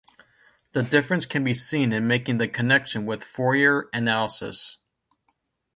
[0.71, 4.77] The difference can be seen in making the connection with Fourier analysis.